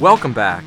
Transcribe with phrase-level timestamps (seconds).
[0.00, 0.62] Welcome back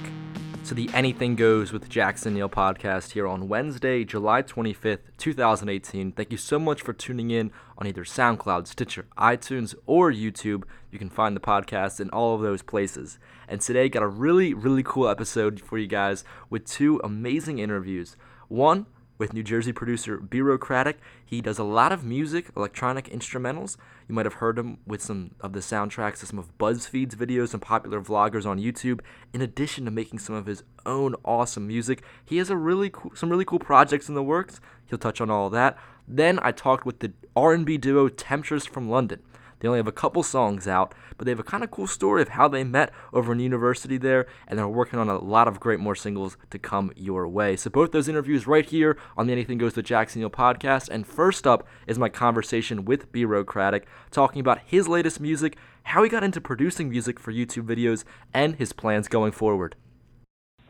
[0.66, 6.12] to the Anything Goes with Jackson Neill podcast here on Wednesday, July 25th, 2018.
[6.12, 10.64] Thank you so much for tuning in on either SoundCloud, Stitcher, iTunes, or YouTube.
[10.92, 13.20] You can find the podcast in all of those places.
[13.48, 18.18] And today, got a really, really cool episode for you guys with two amazing interviews.
[18.50, 18.86] One
[19.22, 20.96] with New Jersey producer Birocratic.
[21.24, 23.78] He does a lot of music, electronic instrumentals.
[24.10, 27.54] You might have heard him with some of the soundtracks to some of BuzzFeed's videos
[27.54, 29.00] and popular vloggers on YouTube.
[29.32, 33.30] In addition to making some of his own awesome music, he has a really some
[33.30, 34.60] really cool projects in the works.
[34.88, 35.78] He'll touch on all that.
[36.08, 39.22] Then I talked with the R&B duo Temptress from London.
[39.62, 42.22] They only have a couple songs out, but they have a kind of cool story
[42.22, 45.60] of how they met over in university there, and they're working on a lot of
[45.60, 47.56] great more singles to come your way.
[47.56, 50.90] So both those interviews right here on the Anything Goes to Jackson Neill podcast.
[50.90, 56.10] And first up is my conversation with Birocratic, talking about his latest music, how he
[56.10, 58.04] got into producing music for YouTube videos,
[58.34, 59.76] and his plans going forward.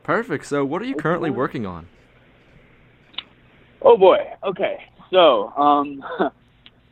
[0.04, 0.46] Perfect.
[0.46, 1.88] So what are you currently working on?
[3.82, 4.18] Oh boy.
[4.44, 4.84] Okay.
[5.12, 6.04] So, um,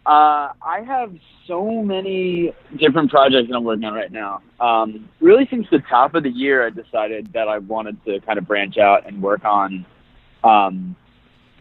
[0.10, 1.14] Uh, I have
[1.46, 4.42] so many different projects that I'm working on right now.
[4.60, 8.40] Um, really, since the top of the year, I decided that I wanted to kind
[8.40, 9.86] of branch out and work on
[10.44, 10.96] um,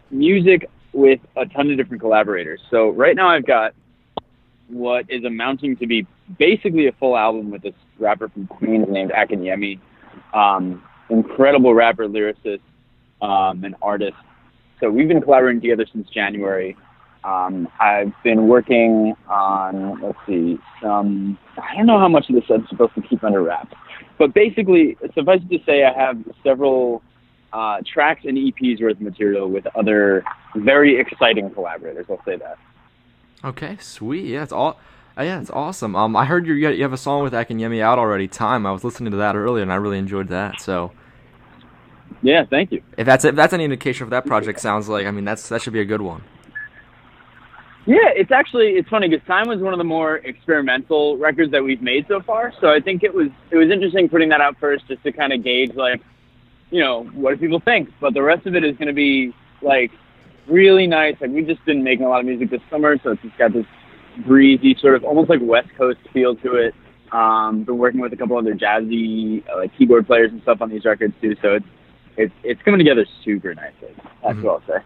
[0.09, 2.59] music with a ton of different collaborators.
[2.71, 3.75] So right now, I've got
[4.67, 6.07] what is amounting to be
[6.39, 9.79] basically a full album with this rapper from Queens named Akinyemi.
[10.33, 12.61] Um, incredible rapper, lyricist,
[13.21, 14.17] um, and artist.
[14.79, 16.75] So we've been collaborating together since January.
[17.23, 22.45] Um, I've been working on, let's see, some, I don't know how much of this
[22.49, 23.73] I'm supposed to keep under wraps,
[24.17, 27.01] but basically, suffice it to say, I have several
[27.51, 30.23] uh, tracks and EPs worth of material with other
[30.55, 32.05] very exciting collaborators.
[32.09, 32.57] I'll say that.
[33.43, 34.25] Okay, sweet.
[34.25, 34.79] Yeah, it's all.
[35.17, 35.95] Uh, yeah, it's awesome.
[35.95, 38.27] Um, I heard you you have a song with Akinyemi out already.
[38.27, 38.65] Time.
[38.65, 40.61] I was listening to that earlier, and I really enjoyed that.
[40.61, 40.91] So.
[42.21, 42.81] Yeah, thank you.
[42.97, 45.61] If that's if that's any indication of that project sounds like, I mean that's that
[45.61, 46.21] should be a good one.
[47.85, 51.63] Yeah, it's actually it's funny because Time was one of the more experimental records that
[51.63, 52.53] we've made so far.
[52.61, 55.33] So I think it was it was interesting putting that out first just to kind
[55.33, 56.01] of gauge like,
[56.71, 57.89] you know, what do people think.
[57.99, 59.91] But the rest of it is going to be like
[60.47, 61.15] really nice.
[61.21, 63.53] Like we've just been making a lot of music this summer, so it's just got
[63.53, 63.65] this
[64.25, 66.75] breezy sort of almost like West Coast feel to it.
[67.11, 70.69] Um, been working with a couple other jazzy uh, like keyboard players and stuff on
[70.69, 71.35] these records too.
[71.41, 71.65] So it's
[72.17, 73.95] it's it's coming together super nicely.
[74.21, 74.43] That's mm-hmm.
[74.43, 74.83] what I'll say.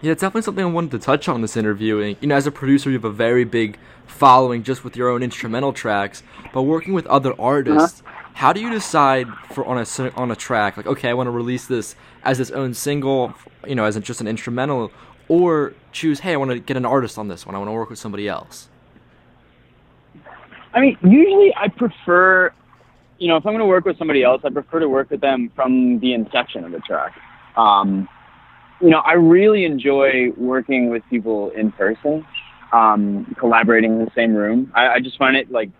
[0.00, 2.00] Yeah, it's definitely something I wanted to touch on this interview.
[2.00, 5.08] And, you know, as a producer, you have a very big following just with your
[5.08, 6.22] own instrumental tracks.
[6.52, 8.24] But working with other artists, uh-huh.
[8.34, 10.76] how do you decide for on a on a track?
[10.76, 11.94] Like, okay, I want to release this
[12.24, 13.34] as its own single,
[13.66, 14.90] you know, as just an instrumental,
[15.28, 17.54] or choose, hey, I want to get an artist on this one.
[17.54, 18.68] I want to work with somebody else.
[20.74, 22.52] I mean, usually I prefer,
[23.18, 25.20] you know, if I'm going to work with somebody else, I prefer to work with
[25.20, 27.14] them from the inception of the track.
[27.56, 28.08] Um,
[28.82, 32.26] you know, I really enjoy working with people in person,
[32.72, 34.72] um, collaborating in the same room.
[34.74, 35.70] I, I just find it like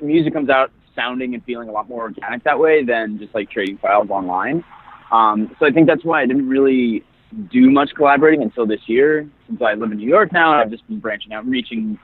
[0.00, 3.50] music comes out sounding and feeling a lot more organic that way than just like
[3.50, 4.64] trading files online.
[5.12, 7.04] Um, so I think that's why I didn't really
[7.52, 9.28] do much collaborating until this year.
[9.46, 11.98] Since I live in New York now, I've just been branching out, and reaching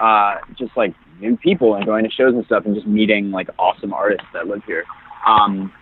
[0.00, 3.48] uh, just like new people and going to shows and stuff, and just meeting like
[3.58, 4.84] awesome artists that live here.
[5.26, 5.72] Um,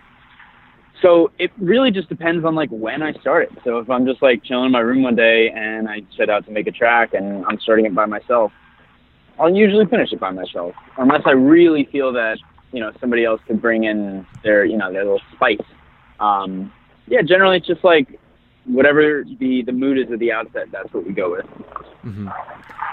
[1.01, 3.57] so it really just depends on like when I start it.
[3.63, 6.45] So if I'm just like chilling in my room one day and I set out
[6.45, 8.51] to make a track and I'm starting it by myself,
[9.39, 12.37] I'll usually finish it by myself, unless I really feel that
[12.71, 15.57] you know somebody else could bring in their you know their little spice.
[16.19, 16.71] Um,
[17.07, 18.19] yeah, generally it's just like
[18.65, 21.45] whatever the the mood is at the outset, that's what we go with.
[22.05, 22.29] Mm-hmm.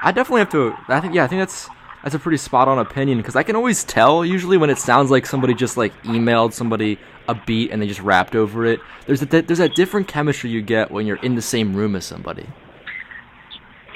[0.02, 0.75] I definitely have to.
[0.88, 1.69] I think yeah, I think that's
[2.03, 5.10] that's a pretty spot on opinion because I can always tell usually when it sounds
[5.10, 6.98] like somebody just like emailed somebody
[7.28, 8.81] a beat and they just rapped over it.
[9.06, 12.05] There's a there's a different chemistry you get when you're in the same room as
[12.05, 12.46] somebody.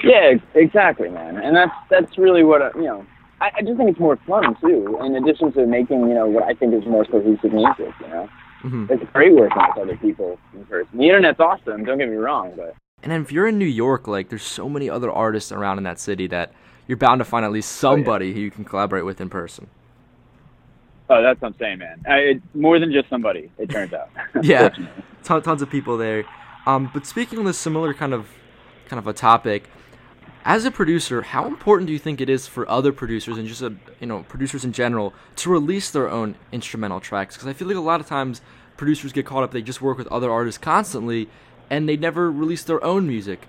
[0.03, 1.37] Yeah, exactly, man.
[1.37, 3.05] And that's that's really what uh, you know.
[3.39, 4.99] I, I just think it's more fun too.
[5.01, 8.29] In addition to making you know what I think is more cohesive music, you know,
[8.63, 8.85] mm-hmm.
[8.89, 10.97] it's great working with other people in person.
[10.97, 11.85] The internet's awesome.
[11.85, 12.75] Don't get me wrong, but.
[13.01, 15.83] And then if you're in New York, like there's so many other artists around in
[15.83, 16.53] that city that
[16.87, 18.33] you're bound to find at least somebody oh, yeah.
[18.35, 19.67] who you can collaborate with in person.
[21.09, 22.03] Oh, that's what I'm saying, man.
[22.07, 24.09] I, it, more than just somebody, it turns out.
[24.41, 24.69] yeah,
[25.23, 26.25] tons, tons of people there.
[26.65, 28.29] Um, but speaking on this similar kind of
[28.87, 29.69] kind of a topic,
[30.45, 33.61] as a producer, how important do you think it is for other producers and just
[33.61, 37.35] a, you know producers in general to release their own instrumental tracks?
[37.35, 38.41] Because I feel like a lot of times
[38.77, 41.29] producers get caught up; they just work with other artists constantly,
[41.69, 43.47] and they never release their own music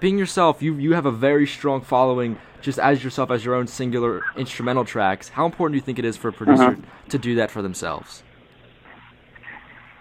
[0.00, 3.66] being yourself, you you have a very strong following just as yourself as your own
[3.66, 5.28] singular instrumental tracks.
[5.28, 6.80] How important do you think it is for a producer uh-huh.
[7.10, 8.22] to do that for themselves?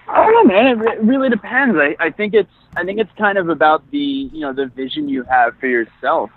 [0.08, 0.68] I don't know, man.
[0.68, 1.78] It, re- it really depends.
[1.78, 5.10] I, I think it's I think it's kind of about the you know the vision
[5.10, 6.30] you have for yourself.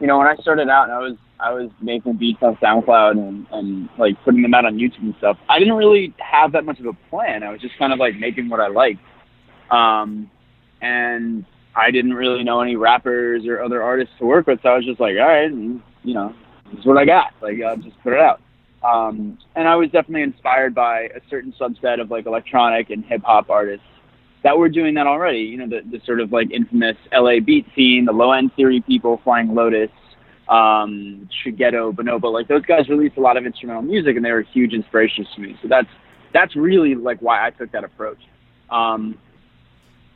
[0.00, 3.46] You know, when I started out, I was I was making beats on SoundCloud and,
[3.50, 5.38] and like putting them out on YouTube and stuff.
[5.48, 7.42] I didn't really have that much of a plan.
[7.42, 9.00] I was just kind of like making what I liked.
[9.70, 10.30] Um,
[10.80, 14.76] and I didn't really know any rappers or other artists to work with, so I
[14.76, 16.34] was just like, all right, and, you know,
[16.70, 17.32] this is what I got.
[17.40, 18.40] Like, I'll just put it out.
[18.82, 23.22] Um, and I was definitely inspired by a certain subset of like electronic and hip
[23.22, 23.84] hop artists
[24.42, 25.40] that were doing that already.
[25.40, 28.80] You know, the, the sort of like infamous LA beat scene, the low end theory
[28.80, 29.90] people, Flying Lotus,
[30.48, 32.32] um, Shigeto, Bonobo.
[32.32, 35.42] Like those guys released a lot of instrumental music, and they were huge inspirations to
[35.42, 35.58] me.
[35.60, 35.88] So that's
[36.32, 38.18] that's really like why I took that approach.
[38.70, 39.18] Um,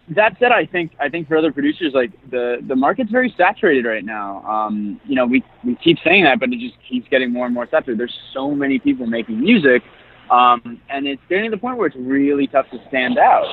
[0.09, 3.87] that said, I think I think for other producers, like the the market's very saturated
[3.87, 4.43] right now.
[4.45, 7.55] Um, you know, we we keep saying that, but it just keeps getting more and
[7.55, 7.99] more saturated.
[7.99, 9.83] There's so many people making music,
[10.31, 13.47] um, and it's getting to the point where it's really tough to stand out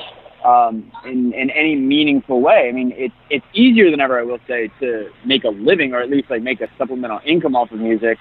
[0.43, 2.67] um, in in any meaningful way.
[2.67, 6.01] I mean, it's it's easier than ever, I will say, to make a living or
[6.01, 8.17] at least like make a supplemental income off of music.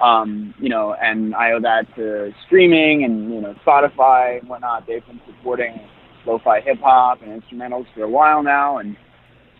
[0.00, 4.86] Um, you know, and I owe that to streaming and you know Spotify and whatnot.
[4.86, 5.80] They've been supporting
[6.26, 8.96] lo-fi hip hop and instrumentals for a while now, and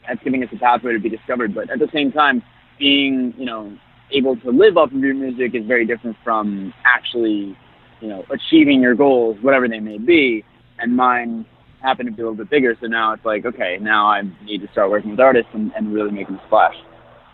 [0.06, 1.54] that's giving us a pathway to be discovered.
[1.54, 2.42] But at the same time,
[2.78, 3.76] being you know
[4.10, 7.56] able to live off of your music is very different from actually
[8.00, 10.44] you know achieving your goals, whatever they may be.
[10.78, 11.46] And mine
[11.80, 14.62] happen to be a little bit bigger, so now it's like okay, now I need
[14.62, 16.76] to start working with artists and, and really making a splash.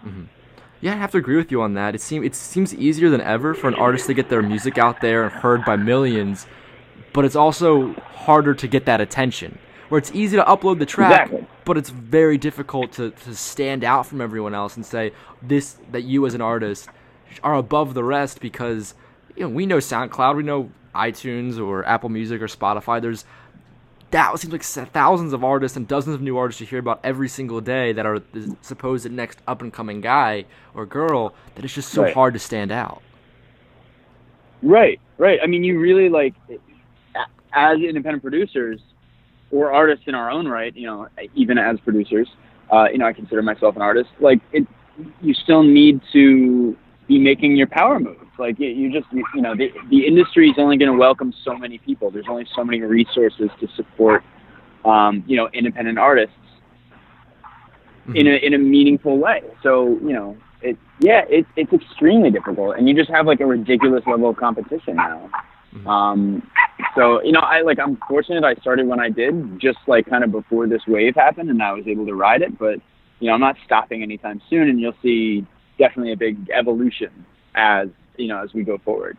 [0.04, 0.24] Mm-hmm.
[0.80, 1.94] Yeah, I have to agree with you on that.
[1.94, 5.00] It seems it seems easier than ever for an artist to get their music out
[5.00, 6.46] there and heard by millions
[7.12, 9.58] but it's also harder to get that attention.
[9.88, 11.46] Where it's easy to upload the track, exactly.
[11.64, 15.12] but it's very difficult to, to stand out from everyone else and say
[15.42, 16.88] this that you as an artist
[17.42, 18.94] are above the rest because
[19.34, 23.00] you know we know SoundCloud, we know iTunes or Apple Music or Spotify.
[23.00, 23.24] There's
[24.10, 24.62] that seems like
[24.92, 28.06] thousands of artists and dozens of new artists you hear about every single day that
[28.06, 32.14] are the supposed next up and coming guy or girl that it's just so right.
[32.14, 33.02] hard to stand out.
[34.62, 35.38] Right, right.
[35.42, 36.34] I mean, you really like
[37.52, 38.80] as independent producers
[39.50, 42.28] or artists in our own right, you know, even as producers,
[42.72, 44.10] uh, you know, I consider myself an artist.
[44.20, 44.66] Like, it,
[45.20, 48.20] you still need to be making your power moves.
[48.38, 51.32] Like, you, you just, you, you know, the the industry is only going to welcome
[51.44, 52.10] so many people.
[52.10, 54.22] There's only so many resources to support,
[54.84, 56.36] um, you know, independent artists
[58.02, 58.16] mm-hmm.
[58.16, 59.42] in a in a meaningful way.
[59.62, 63.46] So, you know, it yeah, it, it's extremely difficult, and you just have like a
[63.46, 65.30] ridiculous level of competition now.
[65.74, 65.86] Mm-hmm.
[65.86, 66.50] Um,
[66.94, 70.24] so you know, I like I'm fortunate I started when I did, just like kind
[70.24, 72.58] of before this wave happened, and I was able to ride it.
[72.58, 72.80] But
[73.20, 75.46] you know, I'm not stopping anytime soon, and you'll see
[75.78, 79.16] definitely a big evolution as you know as we go forward.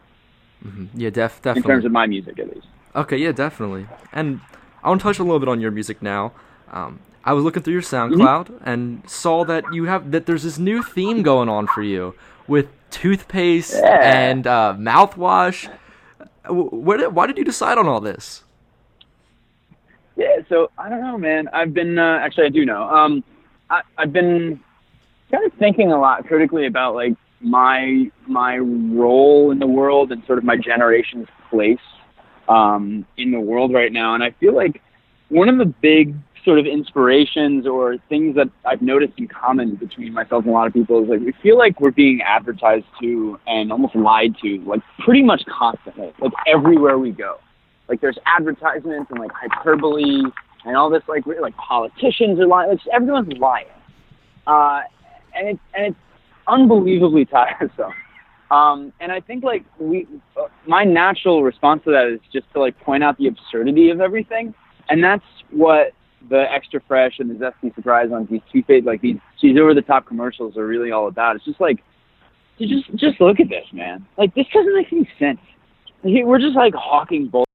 [0.63, 0.85] Mm-hmm.
[0.99, 1.59] Yeah, def definitely.
[1.59, 2.67] In terms of my music, at least.
[2.95, 3.87] Okay, yeah, definitely.
[4.11, 4.41] And
[4.83, 6.33] I want to touch a little bit on your music now.
[6.71, 8.69] Um, I was looking through your SoundCloud mm-hmm.
[8.69, 12.15] and saw that you have that there's this new theme going on for you
[12.47, 13.99] with toothpaste yeah.
[14.01, 15.71] and uh, mouthwash
[16.49, 18.43] where why did you decide on all this?
[20.15, 21.47] Yeah, so I don't know, man.
[21.53, 22.83] I've been uh, actually I do know.
[22.83, 23.23] Um,
[23.69, 24.59] I, I've been
[25.31, 30.23] kind of thinking a lot critically about like my my role in the world and
[30.25, 31.79] sort of my generation's place
[32.47, 34.81] um, in the world right now, and I feel like
[35.29, 36.15] one of the big
[36.49, 40.65] sort of inspirations or things that I've noticed in common between myself and a lot
[40.65, 44.59] of people is like we feel like we're being advertised to and almost lied to
[44.65, 47.37] like pretty much constantly, like everywhere we go.
[47.87, 50.23] Like there's advertisements and like hyperbole
[50.65, 52.71] and all this like like politicians are lying.
[52.71, 53.67] Like everyone's lying,
[54.47, 54.81] uh,
[55.35, 55.97] and it's and it's
[56.47, 57.93] unbelievably tiresome.
[58.49, 62.59] Um, and I think like we, uh, my natural response to that is just to
[62.59, 64.55] like point out the absurdity of everything,
[64.89, 65.93] and that's what
[66.29, 69.81] the extra fresh and the zesty surprise on these toothpaste, like these these over the
[69.81, 71.35] top commercials are really all about.
[71.35, 71.83] It's just like,
[72.59, 74.05] just just look at this, man.
[74.17, 75.39] Like this doesn't make any sense.
[76.03, 77.45] We're just like hawking bull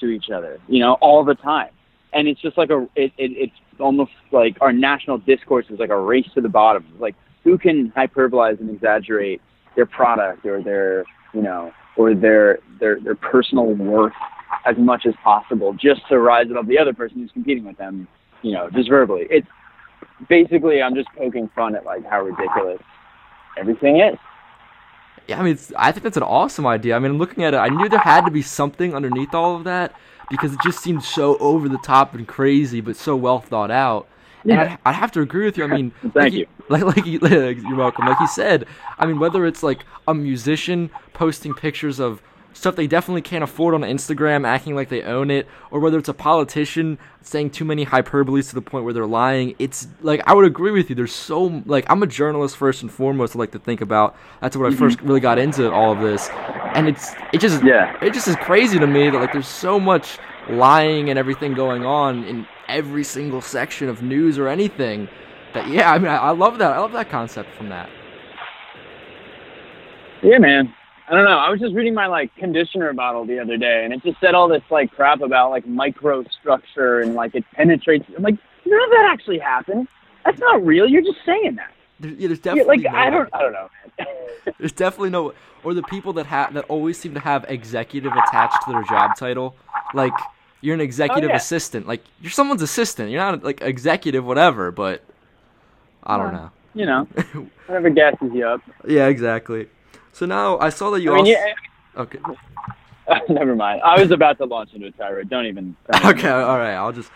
[0.00, 1.70] to each other, you know, all the time,
[2.12, 5.90] and it's just like a it, it it's almost like our national discourse is like
[5.90, 6.86] a race to the bottom.
[6.98, 9.40] Like who can hyperbolize and exaggerate
[9.76, 14.12] their product or their you know or their their their personal worth
[14.64, 18.08] as much as possible just to rise above the other person who's competing with them,
[18.42, 19.26] you know, just verbally.
[19.30, 19.48] It's
[20.28, 22.80] basically I'm just poking fun at like how ridiculous
[23.56, 24.18] everything is.
[25.26, 26.96] Yeah, I mean, I think that's an awesome idea.
[26.96, 29.56] I mean, I'm looking at it, I knew there had to be something underneath all
[29.56, 29.94] of that
[30.30, 34.06] because it just seemed so over the top and crazy, but so well thought out.
[34.44, 34.60] Yeah.
[34.60, 35.64] And I'd, I'd have to agree with you.
[35.64, 36.46] I mean, thank like you.
[36.70, 38.06] Like, like you, you're welcome.
[38.06, 38.66] Like you said,
[38.98, 42.22] I mean, whether it's like a musician posting pictures of
[42.54, 46.08] stuff they definitely can't afford on Instagram, acting like they own it, or whether it's
[46.08, 49.54] a politician saying too many hyperboles to the point where they're lying.
[49.58, 50.96] It's like I would agree with you.
[50.96, 53.36] There's so like I'm a journalist first and foremost.
[53.36, 54.16] I like to think about.
[54.40, 55.08] That's what I first mm-hmm.
[55.08, 56.30] really got into all of this,
[56.74, 57.96] and it's it just Yeah.
[58.02, 60.18] it just is crazy to me that like there's so much
[60.48, 65.08] lying and everything going on in every single section of news or anything.
[65.52, 66.72] That yeah, I mean I, I love that.
[66.72, 67.90] I love that concept from that.
[70.22, 70.74] Yeah, man.
[71.06, 71.38] I don't know.
[71.38, 74.34] I was just reading my like conditioner bottle the other day, and it just said
[74.34, 78.06] all this like crap about like microstructure and like it penetrates.
[78.16, 79.88] I'm like, none of that actually happened.
[80.24, 80.88] That's not real.
[80.88, 81.72] You're just saying that.
[82.00, 83.28] There, yeah, there's Yeah, definitely like no- I don't.
[83.34, 83.68] I don't know,
[83.98, 84.06] man.
[84.58, 85.32] There's definitely no,
[85.62, 89.16] or the people that have that always seem to have executive attached to their job
[89.16, 89.56] title.
[89.94, 90.12] Like
[90.60, 91.36] you're an executive oh, yeah.
[91.36, 91.86] assistant.
[91.86, 93.10] Like you're someone's assistant.
[93.10, 94.70] You're not like executive, whatever.
[94.70, 95.02] But
[96.02, 96.50] I don't know.
[96.74, 97.04] you know,
[97.66, 98.60] whatever gasses you up.
[98.86, 99.68] Yeah, exactly.
[100.14, 101.46] So now I saw that you I mean, also.
[101.46, 102.00] yeah.
[102.00, 102.18] Okay.
[103.28, 103.82] Never mind.
[103.82, 105.28] I was about to launch into a tirade.
[105.28, 105.76] Don't even.
[106.04, 106.28] Okay.
[106.28, 106.74] All right.
[106.74, 107.10] I'll just.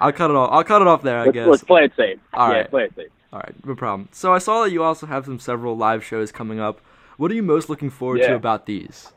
[0.00, 0.50] I'll cut it off.
[0.52, 1.20] I'll cut it off there.
[1.20, 1.46] I Let's, guess.
[1.46, 2.18] let's play it safe.
[2.34, 2.70] All yeah, right.
[2.70, 3.08] play it safe.
[3.32, 3.54] All right.
[3.64, 4.08] No problem.
[4.12, 6.80] So I saw that you also have some several live shows coming up.
[7.16, 9.12] What are you most looking forward to about these?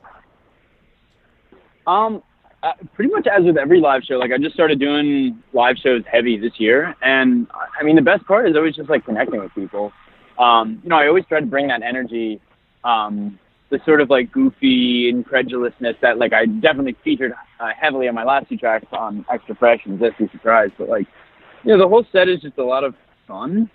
[1.88, 2.22] Um,
[2.64, 6.04] uh, pretty much as with every live show, like I just started doing live shows
[6.12, 7.48] heavy this year, and
[7.80, 9.92] I mean the best part is always just like connecting with people.
[10.40, 12.42] Um, you know, I always try to bring that energy,
[12.86, 13.40] um,
[13.72, 18.24] the sort of like goofy incredulousness that like I definitely featured uh, heavily on my
[18.24, 20.70] last two tracks on Extra Fresh and Zesty Surprise.
[20.78, 21.08] But like,
[21.64, 22.96] you know, the whole set is just a lot of
[23.28, 23.70] fun,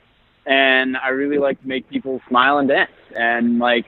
[0.47, 3.87] and I really like to make people smile and dance and like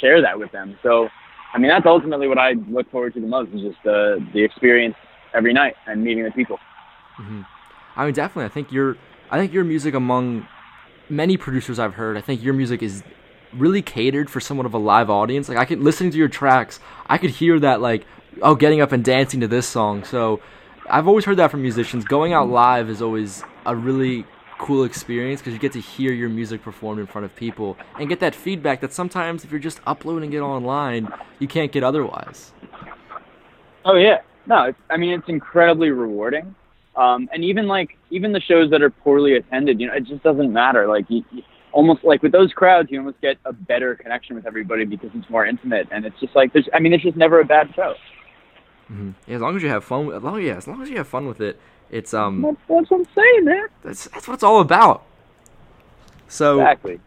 [0.00, 0.78] share that with them.
[0.82, 1.08] So.
[1.50, 4.44] I mean, that's ultimately what I look forward to the most is just the the
[4.44, 4.96] experience
[5.34, 6.58] every night and meeting the people.
[7.96, 8.44] I mean, definitely.
[8.44, 8.96] I think your,
[9.30, 10.46] I think your music among
[11.08, 13.02] many producers I've heard, I think your music is
[13.52, 15.48] really catered for somewhat of a live audience.
[15.48, 18.06] Like I could listening to your tracks, I could hear that like,
[18.42, 20.04] oh, getting up and dancing to this song.
[20.04, 20.40] So
[20.88, 22.04] I've always heard that from musicians.
[22.04, 24.24] Going out live is always a really
[24.58, 28.08] cool experience because you get to hear your music performed in front of people and
[28.08, 32.52] get that feedback that sometimes if you're just uploading it online, you can't get otherwise.
[33.84, 36.54] Oh yeah, no, I mean it's incredibly rewarding.
[36.96, 40.22] Um, and even like even the shows that are poorly attended, you know, it just
[40.24, 40.88] doesn't matter.
[40.88, 41.24] Like you
[41.72, 45.28] almost like with those crowds, you almost get a better connection with everybody because it's
[45.30, 46.68] more intimate, and it's just like there's.
[46.74, 47.94] I mean, it's just never a bad show.
[49.26, 50.96] Yeah, as long as you have fun, with, as long yeah, as long as you
[50.96, 51.60] have fun with it,
[51.90, 52.40] it's um.
[52.42, 53.66] That's, that's what I'm saying, man.
[53.82, 55.04] That's that's what it's all about.
[56.28, 57.00] So Exactly.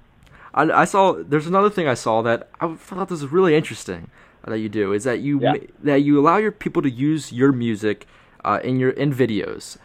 [0.53, 4.10] I, I saw there's another thing I saw that I thought this was really interesting
[4.46, 5.53] that you do is that you Yeah.
[5.84, 8.08] that you allow your people to use your music
[8.44, 9.77] uh, in your in videos,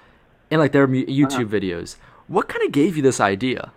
[0.51, 1.97] in like their mu- YouTube videos.
[2.27, 3.73] What kind of gave you this idea?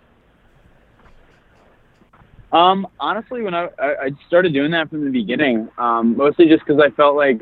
[2.52, 6.82] Um, honestly, when I, I started doing that from the beginning, um, mostly just because
[6.84, 7.40] I felt like,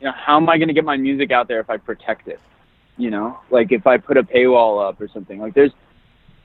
[0.00, 2.28] you know, how am I going to get my music out there if I protect
[2.28, 2.40] it?
[2.96, 5.38] You know, like if I put a paywall up or something.
[5.38, 5.70] Like there's,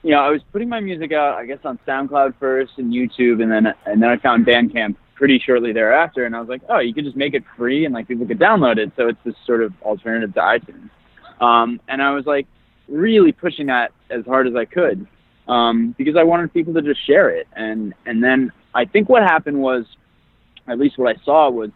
[0.03, 3.41] you know, I was putting my music out, I guess, on SoundCloud first and YouTube,
[3.41, 6.79] and then and then I found Bandcamp pretty shortly thereafter, and I was like, oh,
[6.79, 8.91] you could just make it free and like people could download it.
[8.95, 10.89] So it's this sort of alternative to iTunes.
[11.41, 12.45] Um, and I was like
[12.87, 15.07] really pushing that as hard as I could
[15.47, 17.47] um, because I wanted people to just share it.
[17.55, 19.85] And and then I think what happened was,
[20.67, 21.71] at least what I saw was,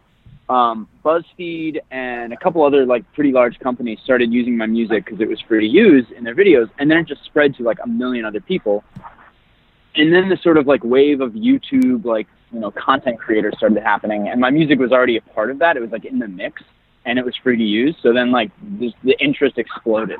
[0.48, 5.20] um, BuzzFeed and a couple other like pretty large companies started using my music because
[5.20, 7.78] it was free to use in their videos, and then it just spread to like
[7.84, 8.82] a million other people.
[9.94, 13.82] And then the sort of like wave of YouTube like you know content creators started
[13.82, 15.76] happening, and my music was already a part of that.
[15.76, 16.62] It was like in the mix,
[17.04, 17.94] and it was free to use.
[18.02, 20.18] So then like this, the interest exploded.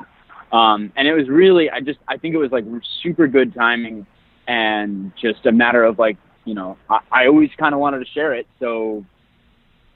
[0.51, 2.65] Um, and it was really, I just, I think it was like
[3.03, 4.05] super good timing
[4.47, 8.11] and just a matter of like, you know, I, I always kind of wanted to
[8.11, 8.47] share it.
[8.59, 9.05] So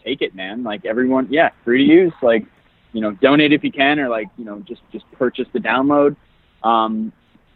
[0.03, 0.63] take it, man.
[0.63, 2.45] Like everyone, yeah, free to use, like,
[2.91, 6.15] you know, donate if you can, or like, you know, just, just purchase the download.
[6.61, 7.11] Um,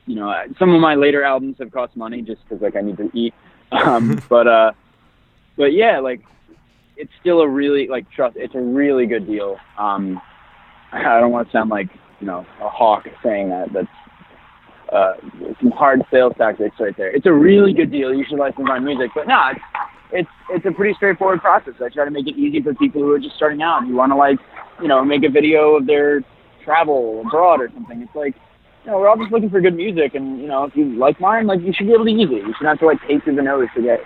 [0.08, 2.98] you know, some of my later albums have cost money just cause like I need
[2.98, 3.34] to eat.
[3.70, 4.72] Um, but, uh,
[5.58, 6.22] but yeah, like
[6.96, 9.58] it's still a really, like, trust, it's a really good deal.
[9.78, 10.22] Um,
[10.94, 11.90] I don't want to sound like,
[12.20, 13.72] you know, a hawk saying that.
[13.74, 13.88] That's
[14.92, 15.14] uh,
[15.62, 17.14] some hard sales tactics right there.
[17.14, 18.14] It's a really good deal.
[18.14, 19.60] You should license my music, but no, it's
[20.12, 21.74] it's it's a pretty straightforward process.
[21.84, 24.12] I try to make it easy for people who are just starting out who want
[24.12, 24.40] to like,
[24.82, 26.22] you know, make a video of their
[26.64, 28.02] travel abroad or something.
[28.02, 28.36] It's like,
[28.86, 31.20] you know, we're all just looking for good music, and you know, if you like
[31.20, 32.48] mine, like you should be able to use it.
[32.48, 34.00] You shouldn't have to like take through the nose to get.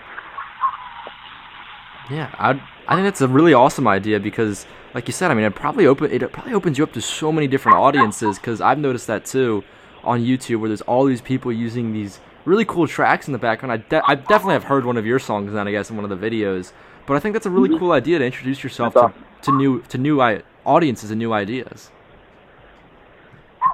[2.10, 5.44] Yeah, I I think that's a really awesome idea because, like you said, I mean,
[5.44, 8.38] it probably open it probably opens you up to so many different audiences.
[8.38, 9.62] Because I've noticed that too
[10.04, 13.72] on YouTube, where there's all these people using these really cool tracks in the background.
[13.72, 16.10] I de- I definitely have heard one of your songs then, I guess, in one
[16.10, 16.72] of the videos.
[17.06, 17.78] But I think that's a really Mhm.
[17.78, 19.12] cool idea to introduce yourself to,
[19.42, 21.90] to new to new I- audiences and new ideas.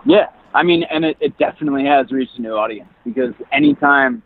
[0.04, 4.22] Yeah, I mean, and it, it definitely has reached a new audience because anytime,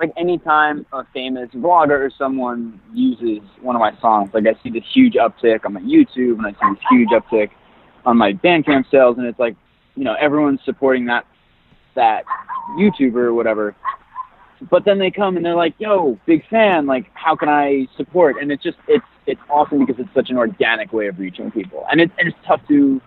[0.00, 4.70] like anytime a famous vlogger or someone uses one of my songs, like I see
[4.70, 7.50] this huge uptick on my YouTube and I see this huge uptick
[8.06, 9.54] on my Bandcamp sales, and it's like,
[9.94, 11.26] you know, everyone's supporting that
[11.94, 12.24] that
[12.78, 13.76] YouTuber or whatever.
[14.70, 16.86] But then they come and they're like, "Yo, big fan!
[16.86, 20.38] Like, how can I support?" And it's just it's it's awesome because it's such an
[20.38, 23.00] organic way of reaching people, and it's and it's tough to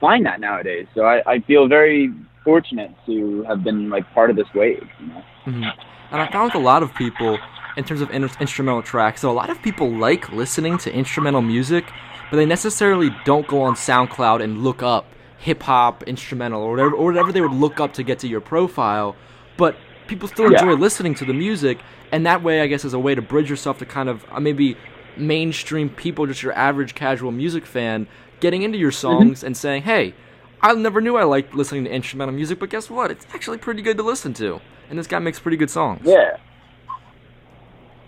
[0.00, 0.86] find that nowadays.
[0.94, 2.12] So I, I feel very
[2.44, 4.86] fortunate to have been like part of this wave.
[5.00, 5.22] You know?
[5.44, 7.38] hmm And I found with a lot of people,
[7.76, 11.42] in terms of in- instrumental tracks, so a lot of people like listening to instrumental
[11.42, 11.84] music,
[12.30, 15.06] but they necessarily don't go on SoundCloud and look up
[15.38, 18.40] hip hop instrumental or whatever, or whatever they would look up to get to your
[18.40, 19.14] profile.
[19.56, 20.60] But people still Yeah.
[20.60, 21.78] enjoy listening to the music,
[22.12, 24.40] and that way, I guess, is a way to bridge yourself to kind of uh,
[24.40, 24.76] maybe
[25.16, 28.06] mainstream people, just your average casual music fan,
[28.40, 30.14] getting into your songs and saying, "Hey,
[30.62, 33.10] I never knew I liked listening to instrumental music, but guess what?
[33.10, 36.02] It's actually pretty good to listen to." And this guy makes pretty good songs.
[36.04, 36.36] Yeah.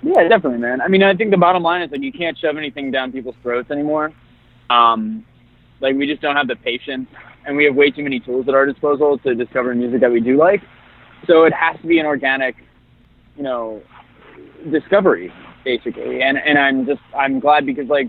[0.02, 0.80] Yeah, definitely, man.
[0.80, 3.34] I mean, I think the bottom line is like you can't shove anything down people's
[3.42, 4.12] throats anymore.
[4.70, 5.24] Um,
[5.80, 7.08] like we just don't have the patience,
[7.46, 10.20] and we have way too many tools at our disposal to discover music that we
[10.20, 10.62] do like.
[11.26, 12.54] So it has to be an organic,
[13.36, 13.82] you know,
[14.70, 15.32] discovery
[15.64, 16.22] basically.
[16.22, 18.08] And and I'm just I'm glad because like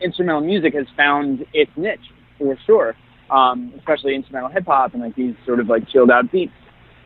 [0.00, 2.96] instrumental music has found its niche for sure.
[3.30, 6.52] Um, especially instrumental hip hop and like these sort of like chilled out beats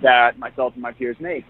[0.03, 1.45] that myself and my peers make.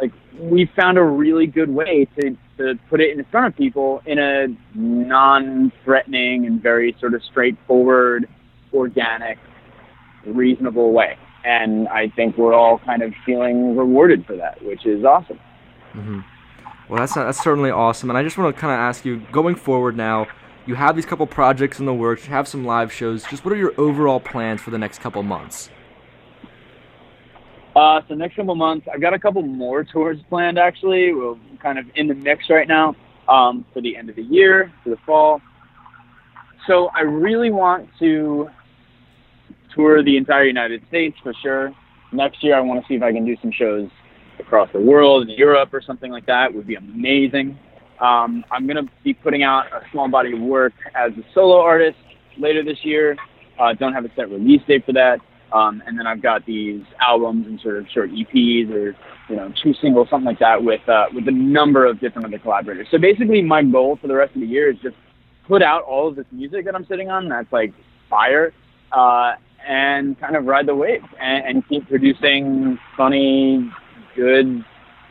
[0.00, 4.02] Like we found a really good way to, to put it in front of people
[4.04, 8.28] in a non-threatening and very sort of straightforward,
[8.74, 9.38] organic,
[10.26, 11.16] reasonable way.
[11.44, 15.38] And I think we're all kind of feeling rewarded for that, which is awesome.
[15.92, 16.20] hmm
[16.88, 19.54] Well, that's that's certainly awesome, and I just want to kind of ask you, going
[19.54, 20.26] forward now,
[20.66, 23.24] you have these couple projects in the works, you have some live shows.
[23.24, 25.70] Just what are your overall plans for the next couple months?
[27.76, 30.58] Uh, so next couple months, I've got a couple more tours planned.
[30.58, 32.96] Actually, we're kind of in the mix right now
[33.28, 35.42] um, for the end of the year, for the fall.
[36.66, 38.48] So I really want to
[39.74, 41.70] tour the entire United States for sure.
[42.12, 43.90] Next year, I want to see if I can do some shows
[44.38, 46.52] across the world, in Europe or something like that.
[46.52, 47.58] It Would be amazing.
[48.00, 51.96] Um, I'm gonna be putting out a small body of work as a solo artist
[52.38, 53.16] later this year.
[53.58, 55.18] Uh, don't have a set release date for that.
[55.52, 58.96] Um, and then I've got these albums and sort of short EPs or
[59.28, 62.38] you know two singles, something like that, with uh, with a number of different other
[62.38, 62.88] collaborators.
[62.90, 64.96] So basically, my goal for the rest of the year is just
[65.46, 67.72] put out all of this music that I'm sitting on that's like
[68.10, 68.52] fire,
[68.92, 69.34] uh,
[69.66, 73.70] and kind of ride the wave and, and keep producing funny,
[74.16, 74.64] good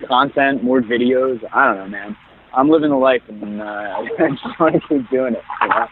[0.07, 1.39] content, more videos.
[1.53, 2.17] I don't know, man.
[2.53, 5.43] I'm living the life, and uh, I just want to keep doing it.
[5.61, 5.87] You know?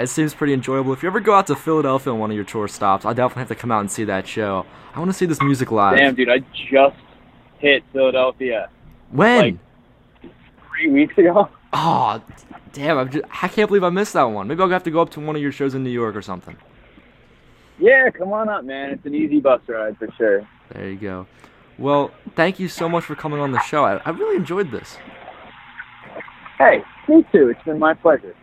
[0.00, 0.92] It seems pretty enjoyable.
[0.92, 3.40] If you ever go out to Philadelphia on one of your tour stops, I definitely
[3.40, 4.66] have to come out and see that show.
[4.94, 5.96] I want to see this music live.
[5.96, 6.38] Damn, dude, I
[6.70, 6.96] just
[7.58, 8.68] hit Philadelphia
[9.10, 9.38] when?
[9.38, 9.56] like-
[10.68, 11.48] three weeks ago.
[11.72, 12.22] oh,
[12.72, 12.98] damn!
[12.98, 14.48] I'm just, I can't believe I missed that one.
[14.48, 16.22] Maybe I'll have to go up to one of your shows in New York or
[16.22, 16.56] something.
[17.78, 18.90] Yeah, come on up, man.
[18.90, 20.48] It's an easy bus ride for sure.
[20.72, 21.26] There you go.
[21.78, 23.84] Well, thank you so much for coming on the show.
[23.84, 24.96] I, I really enjoyed this.
[26.58, 27.50] Hey, me too.
[27.50, 28.34] It's been my pleasure.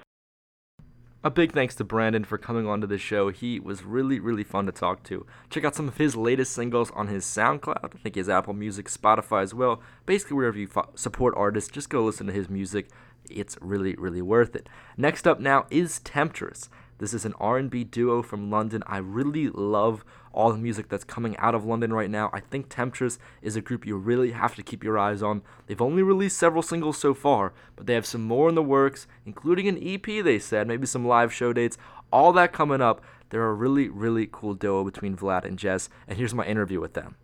[1.25, 3.29] A big thanks to Brandon for coming onto the show.
[3.29, 5.25] He was really, really fun to talk to.
[5.49, 7.77] Check out some of his latest singles on his SoundCloud.
[7.81, 9.81] I think his Apple Music, Spotify as well.
[10.05, 12.89] Basically, wherever you fo- support artists, just go listen to his music.
[13.29, 14.67] It's really, really worth it.
[14.97, 16.67] Next up now is Temptress.
[16.97, 18.83] This is an R&B duo from London.
[18.86, 22.29] I really love all the music that's coming out of London right now.
[22.33, 25.43] I think Temptress is a group you really have to keep your eyes on.
[25.67, 29.07] They've only released several singles so far, but they have some more in the works,
[29.25, 31.77] including an EP, they said, maybe some live show dates.
[32.11, 33.01] All that coming up.
[33.29, 36.93] They're a really, really cool duo between Vlad and Jess, and here's my interview with
[36.93, 37.15] them.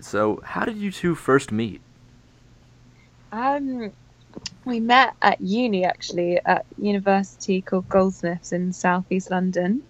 [0.00, 1.80] So, how did you two first meet?
[3.30, 3.92] Um,
[4.64, 9.82] we met at uni actually at university called Goldsmiths in southeast London,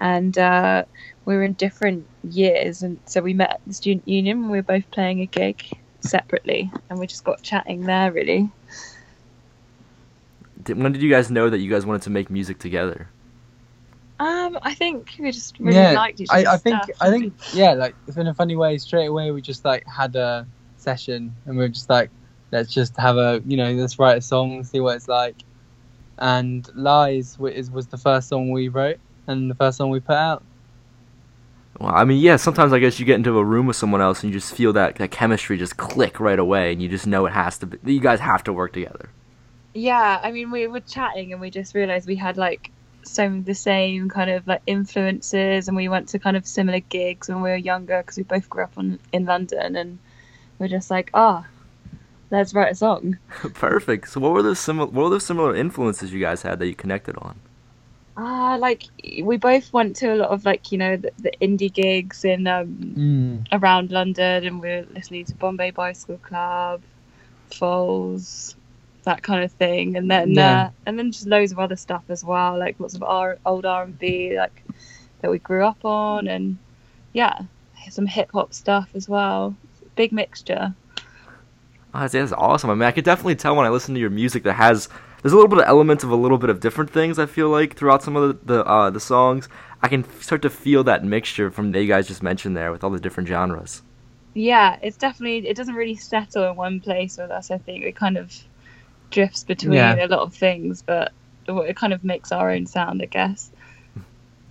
[0.00, 0.84] and uh,
[1.24, 4.50] we were in different years, and so we met at the student union.
[4.50, 5.62] We were both playing a gig
[6.02, 8.50] separately, and we just got chatting there really.
[10.66, 13.08] When did you guys know that you guys wanted to make music together?
[14.20, 16.46] Um, I think we just really yeah, liked each other.
[16.46, 16.90] I, I think stuff.
[17.00, 20.46] I think yeah, like in a funny way, straight away we just like had a
[20.76, 22.10] session and we were just like,
[22.52, 25.36] let's just have a you know, let's write a song, see what it's like.
[26.18, 28.98] And Lies wa- is was the first song we wrote
[29.30, 30.42] and the first song we put out.
[31.78, 34.22] Well, I mean, yeah, sometimes I guess you get into a room with someone else
[34.22, 37.24] and you just feel that, that chemistry just click right away and you just know
[37.24, 39.08] it has to be, you guys have to work together.
[39.72, 42.70] Yeah, I mean, we were chatting and we just realized we had like
[43.02, 46.80] some of the same kind of like influences, and we went to kind of similar
[46.80, 49.98] gigs when we were younger because we both grew up on, in London, and
[50.58, 51.46] we're just like, ah,
[52.30, 53.18] let's write a song.
[53.54, 54.08] Perfect.
[54.08, 56.74] So what were those similar what were the similar influences you guys had that you
[56.74, 57.40] connected on?
[58.22, 58.82] Ah, like
[59.22, 62.46] we both went to a lot of like you know the, the indie gigs in
[62.46, 62.66] um,
[62.98, 63.46] Mm.
[63.52, 66.82] around London, and we were listening to Bombay Bicycle Club,
[67.54, 68.56] Foals,
[69.04, 70.64] that kind of thing, and then Yeah.
[70.66, 73.64] uh, and then just loads of other stuff as well, like lots of R- old
[73.64, 74.62] R and B like
[75.22, 76.58] that we grew up on, and
[77.14, 77.38] yeah,
[77.90, 79.56] some hip hop stuff as well.
[79.96, 80.74] Big mixture.
[81.94, 82.68] Oh, that's, that's awesome.
[82.70, 84.88] I mean, I could definitely tell when I listen to your music that has
[85.22, 87.18] there's a little bit of elements of a little bit of different things.
[87.18, 89.48] I feel like throughout some of the the, uh, the songs,
[89.82, 92.84] I can start to feel that mixture from that you guys just mentioned there with
[92.84, 93.82] all the different genres.
[94.34, 97.50] Yeah, it's definitely it doesn't really settle in one place with us.
[97.50, 98.32] I think it kind of
[99.10, 99.98] drifts between Yeah.
[99.98, 101.12] a lot of things, but
[101.48, 103.52] it kind of makes our own sound, I guess.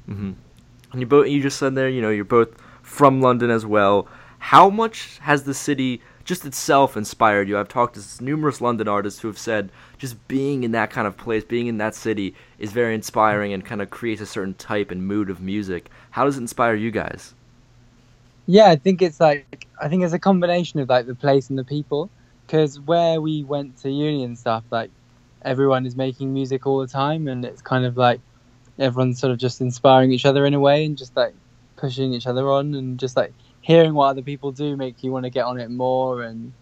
[0.05, 0.31] hmm
[0.91, 4.07] And you both you just said there, you know, you're both from London as well.
[4.39, 7.57] How much has the city just itself inspired you?
[7.57, 11.17] I've talked to numerous London artists who have said just being in that kind of
[11.17, 14.91] place, being in that city is very inspiring and kind of creates a certain type
[14.91, 15.89] and mood of music.
[16.11, 17.33] How does it inspire you guys?
[18.45, 21.57] Yeah, I think it's like I think it's a combination of like the place and
[21.57, 22.11] the people.
[22.45, 24.91] Because where we went to uni and stuff, like
[25.41, 28.21] everyone is making music all the time, and it's kind of like
[28.77, 31.33] everyone's sort of just inspiring each other in a way, and just like
[31.75, 35.25] pushing each other on, and just like hearing what other people do make you want
[35.25, 36.53] to get on it more, and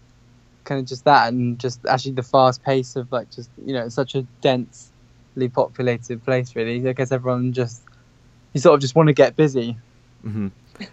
[0.64, 3.88] kind of just that, and just actually the fast pace of like just you know
[3.88, 6.54] such a densely populated place.
[6.56, 7.82] Really, I guess everyone just
[8.52, 9.76] you sort of just want to get busy.
[10.22, 10.48] hmm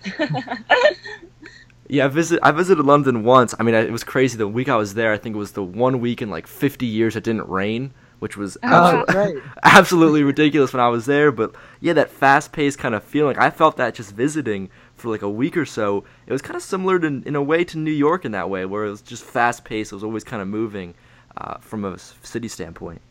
[1.87, 2.39] Yeah, I visit.
[2.41, 3.53] I visited London once.
[3.59, 4.37] I mean, I, it was crazy.
[4.37, 6.85] The week I was there, I think it was the one week in like 50
[6.87, 11.31] years it didn't rain, which was Oh, absolu- absolutely ridiculous when I was there.
[11.31, 14.71] But yeah, that fast-paced kind of feeling, I felt that just visiting
[15.05, 16.03] for like a week or so.
[16.25, 18.65] It was kind of similar to, in a way to New York in that way,
[18.65, 19.91] where it was just fast-paced.
[19.91, 20.95] It was always kind of moving
[21.37, 23.01] uh, from a city standpoint.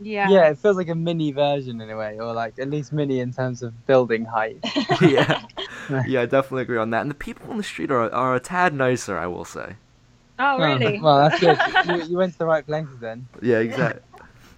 [0.00, 0.28] yeah.
[0.30, 3.18] Yeah, it feels like a mini version in a way, or like at least mini
[3.20, 4.58] in terms of building height.
[5.02, 5.42] yeah,
[6.06, 7.02] yeah, I definitely agree on that.
[7.02, 9.76] And the people on the street are are a tad nicer, I will say.
[10.38, 11.00] Oh, really?
[11.00, 11.58] well, that's good.
[11.86, 13.28] You, you went to the right places then.
[13.40, 14.02] Yeah, exactly.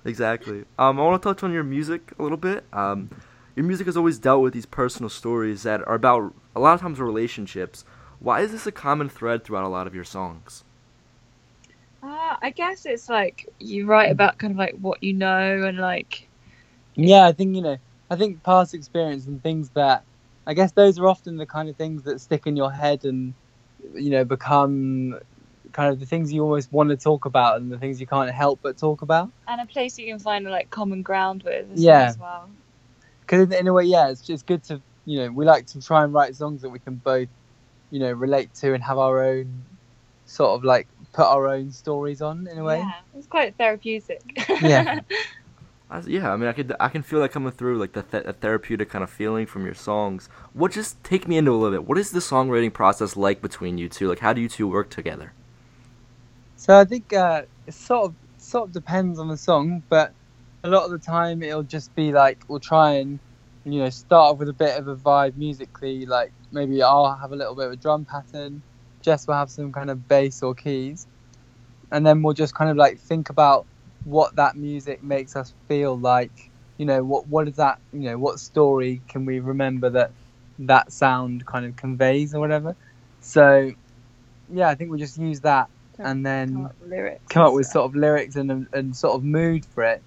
[0.05, 0.64] exactly.
[0.79, 2.64] Um, I want to touch on your music a little bit.
[2.73, 3.11] Um,
[3.56, 6.80] your music has always dealt with these personal stories that are about a lot of
[6.80, 7.84] times relationships.
[8.18, 10.64] Why is this a common thread throughout a lot of your songs?
[12.02, 15.78] Uh, I guess it's like you write about kind of like what you know and
[15.78, 16.28] like
[16.96, 17.78] Yeah, I think you know.
[18.10, 20.04] I think past experience and things that,
[20.46, 23.34] I guess those are often the kind of things that stick in your head and,
[23.94, 25.18] you know, become
[25.72, 28.30] kind of the things you almost want to talk about and the things you can't
[28.30, 29.30] help but talk about.
[29.48, 32.08] and a place you can find like common ground with as, Yeah.
[32.10, 32.50] as well.
[33.26, 35.80] Because in, in a way, yeah, it's just good to you know we like to
[35.82, 37.28] try and write songs that we can both,
[37.90, 39.64] you know, relate to and have our own
[40.26, 42.78] sort of like put our own stories on in a way.
[42.78, 44.22] Yeah, it's quite therapeutic.
[44.60, 45.00] Yeah.
[46.06, 48.32] Yeah, I mean, I could I can feel that coming through, like the, th- the
[48.32, 50.28] therapeutic kind of feeling from your songs.
[50.52, 51.87] What just take me into a little bit?
[51.88, 54.08] What is the songwriting process like between you two?
[54.08, 55.34] Like, how do you two work together?
[56.56, 60.12] So I think uh, it sort of sort of depends on the song, but
[60.64, 63.18] a lot of the time it'll just be like we'll try and
[63.64, 67.33] you know start off with a bit of a vibe musically, like maybe I'll have
[67.33, 68.62] a little bit of a drum pattern,
[69.03, 71.07] Jess will have some kind of bass or keys,
[71.92, 73.66] and then we'll just kind of like think about
[74.05, 76.50] what that music makes us feel like.
[76.79, 77.79] You know what what is that?
[77.92, 80.12] You know what story can we remember that
[80.61, 82.74] that sound kind of conveys or whatever.
[83.20, 83.72] So
[84.50, 87.85] yeah, I think we just use that and then come up come up with sort
[87.85, 90.03] of lyrics and and sort of mood for it.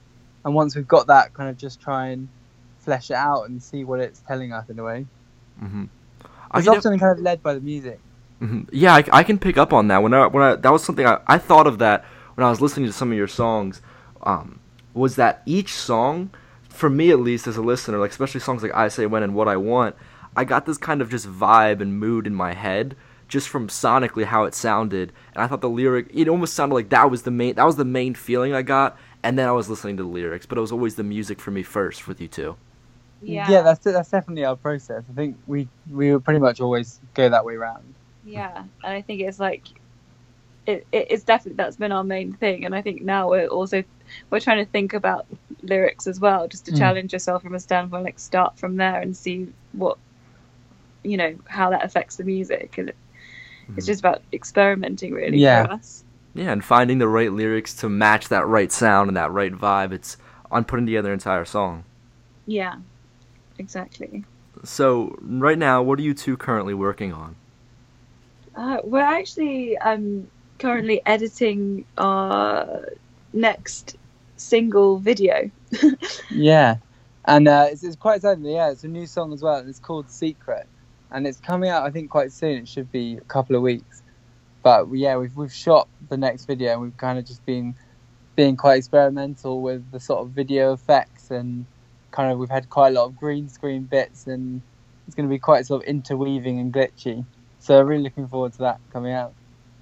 [0.47, 2.29] And once we've got that, kind of just try and
[2.79, 5.05] flesh it out and see what it's telling us in a way.
[5.61, 5.83] Mm-hmm.
[6.55, 7.99] It's often kind of led by the music.
[8.39, 10.01] hmm Yeah, I, I can pick up on that.
[10.01, 12.05] When I when I that was something I, I thought of that
[12.35, 13.81] when I was listening to some of your songs.
[14.23, 14.61] Um,
[14.93, 16.31] was that each song,
[16.69, 19.35] for me at least as a listener, like especially songs like I Say When and
[19.35, 19.97] What I Want,
[20.37, 22.95] I got this kind of just vibe and mood in my head
[23.27, 26.87] just from sonically how it sounded, and I thought the lyric it almost sounded like
[26.89, 28.97] that was the main that was the main feeling I got,
[29.27, 31.51] and then I was listening to the lyrics, but it was always the music for
[31.51, 32.57] me first with you two.
[33.21, 35.03] Yeah, yeah, that's that's definitely our process.
[35.09, 37.95] I think we we would pretty much always go that way around.
[38.25, 39.67] yeah, and I think it's like
[40.65, 43.83] it, it, it's definitely that's been our main thing, and I think now we're also
[44.29, 45.27] we're trying to think about
[45.63, 46.77] lyrics as well, just to Mm.
[46.79, 49.97] challenge yourself from a standpoint, like start from there and see what
[51.03, 52.97] you know how that affects the music, and it,
[53.77, 53.87] it's Mhm.
[53.87, 55.63] just about experimenting really Yeah.
[55.63, 56.03] for us.
[56.37, 59.91] Yeah, and finding the right lyrics to match that right sound and that right vibe.
[59.91, 60.17] It's
[60.51, 61.83] on putting together an entire song.
[62.45, 62.75] Yeah,
[63.57, 64.23] exactly.
[64.63, 67.35] So right now, what are you two currently working on?
[68.55, 70.27] Uh, we're actually um,
[70.59, 72.87] currently editing our
[73.33, 73.97] next
[74.35, 75.49] single video.
[76.29, 76.77] Yeah,
[77.25, 78.45] and uh, it's, it's quite exciting.
[78.45, 80.67] Yeah, it's a new song as well, and it's called Secret,
[81.09, 82.59] and it's coming out I think quite soon.
[82.59, 84.03] It should be a couple of weeks.
[84.63, 87.75] But yeah, we've we've shot the next video, and we've kind of just been
[88.35, 91.65] being quite experimental with the sort of video effects, and
[92.11, 94.61] kind of we've had quite a lot of green screen bits, and
[95.05, 97.25] it's going to be quite sort of interweaving and glitchy.
[97.59, 99.33] So really looking forward to that coming out.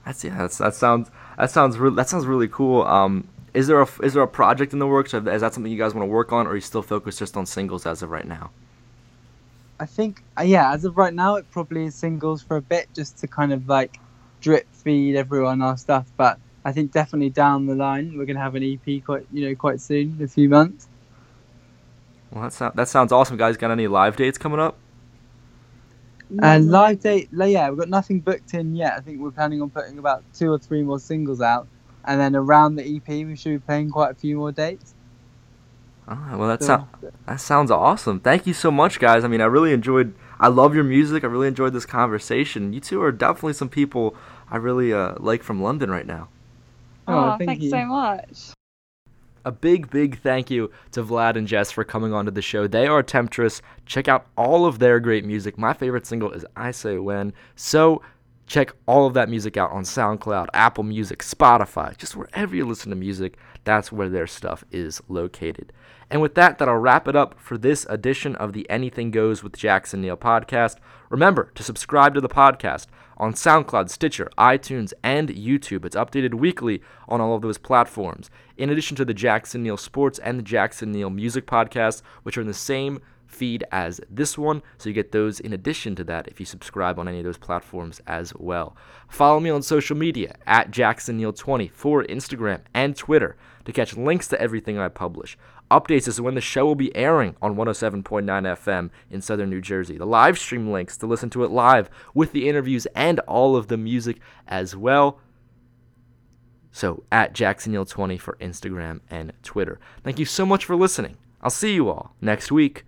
[0.05, 0.37] That's yeah.
[0.37, 2.83] That's, that sounds that sounds re- that sounds really cool.
[2.83, 5.13] Um, is there a is there a project in the works?
[5.13, 7.35] Is that something you guys want to work on, or are you still focused just
[7.37, 8.51] on singles as of right now?
[9.79, 12.87] I think uh, yeah, as of right now, it probably is singles for a bit,
[12.93, 13.99] just to kind of like
[14.45, 16.05] drip feed everyone our stuff.
[16.15, 19.55] But I think definitely down the line, we're gonna have an EP quite you know
[19.55, 20.87] quite soon, in a few months.
[22.31, 23.57] Well, that sounds that sounds awesome, guys.
[23.57, 24.77] Got any live dates coming up?
[26.41, 28.93] And live date, yeah, we've got nothing booked in yet.
[28.97, 31.67] I think we're planning on putting about two or three more singles out,
[32.03, 34.93] and then around the EP, we should be playing quite a few more dates.
[36.07, 36.87] Ah, well, that So- sounds
[37.25, 38.19] that sounds awesome.
[38.19, 39.23] Thank you so much, guys.
[39.23, 40.13] I mean, I really enjoyed.
[40.39, 41.23] I love your music.
[41.23, 42.73] I really enjoyed this conversation.
[42.73, 44.15] You two are definitely some people
[44.49, 46.29] I really uh, like from London right now.
[47.07, 47.69] Oh, thank thanks you.
[47.69, 48.51] so much.
[49.43, 52.65] A big, big thank you to Vlad and Jess for coming onto the show.
[52.65, 53.61] They are Temptress.
[53.85, 55.55] Check out all of their great music.
[55.55, 57.31] My favorite single is I Say When.
[57.55, 58.01] So
[58.47, 62.89] check all of that music out on SoundCloud, Apple Music, Spotify, just wherever you listen
[62.89, 63.37] to music.
[63.65, 65.71] That's where their stuff is located.
[66.09, 69.57] And with that, that'll wrap it up for this edition of the Anything Goes with
[69.57, 70.77] Jackson Neill podcast.
[71.09, 75.85] Remember to subscribe to the podcast on SoundCloud, Stitcher, iTunes, and YouTube.
[75.85, 78.29] It's updated weekly on all of those platforms.
[78.57, 82.41] In addition to the Jackson Neill Sports and the Jackson Neill Music podcasts, which are
[82.41, 86.27] in the same feed as this one, so you get those in addition to that
[86.27, 88.75] if you subscribe on any of those platforms as well.
[89.09, 94.39] Follow me on social media at JacksonNeill20 for Instagram and Twitter to catch links to
[94.39, 95.37] everything I publish.
[95.71, 99.61] Updates as to when the show will be airing on 107.9 FM in southern New
[99.61, 99.97] Jersey.
[99.97, 103.67] The live stream links to listen to it live with the interviews and all of
[103.67, 105.19] the music as well.
[106.71, 109.79] So at JacksonNeill20 for Instagram and Twitter.
[110.03, 111.17] Thank you so much for listening.
[111.41, 112.85] I'll see you all next week.